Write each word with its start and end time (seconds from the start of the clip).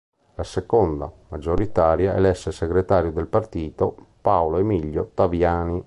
La 0.33 0.41
seconda, 0.41 1.13
maggioritaria, 1.27 2.15
elesse 2.15 2.51
Segretario 2.51 3.11
del 3.11 3.27
partito 3.27 3.95
Paolo 4.19 4.57
Emilio 4.57 5.11
Taviani. 5.13 5.79